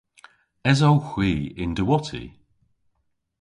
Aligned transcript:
Esowgh 0.69 1.07
hwi 1.09 1.31
y'n 1.61 1.71
diwotti? 1.77 2.23